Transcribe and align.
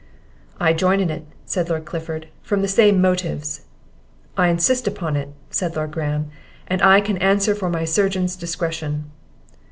"I 0.59 0.73
join 0.73 0.99
in 0.99 1.11
it," 1.11 1.27
said 1.45 1.69
Lord 1.69 1.85
Clifford, 1.85 2.27
"from 2.41 2.63
the 2.63 2.67
same 2.67 2.99
motives." 3.01 3.61
"I 4.35 4.47
insist 4.47 4.87
upon 4.87 5.15
it," 5.15 5.29
said 5.51 5.75
Lord 5.75 5.91
Graham; 5.91 6.31
"and 6.65 6.81
I 6.81 7.01
can 7.01 7.17
answer 7.19 7.53
for 7.53 7.69
my 7.69 7.85
surgeon's 7.85 8.35
discretion." 8.35 9.11